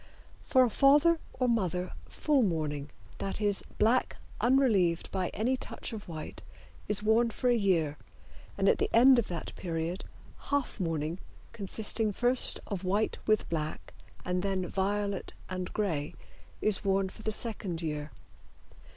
For 0.41 0.63
a 0.63 0.69
father 0.71 1.19
or 1.33 1.47
mother 1.47 1.91
full 2.09 2.41
mourning, 2.41 2.89
that 3.19 3.39
is, 3.39 3.61
black 3.77 4.17
unrelieved 4.39 5.11
by 5.11 5.29
any 5.29 5.55
touch 5.55 5.93
of 5.93 6.07
white, 6.07 6.41
is 6.87 7.03
worn 7.03 7.29
for 7.29 7.51
a 7.51 7.55
year, 7.55 7.99
and 8.57 8.67
at 8.67 8.79
the 8.79 8.89
end 8.95 9.19
of 9.19 9.27
that 9.27 9.53
period 9.55 10.03
half 10.49 10.79
mourning, 10.79 11.19
consisting 11.53 12.11
first 12.11 12.59
of 12.65 12.83
white 12.83 13.19
with 13.27 13.47
black, 13.47 13.93
and 14.25 14.41
then 14.41 14.65
violet 14.67 15.33
and 15.49 15.71
gray, 15.71 16.15
is 16.61 16.83
worn 16.83 17.07
for 17.07 17.21
the 17.21 17.31
second 17.31 17.83
year. 17.83 18.09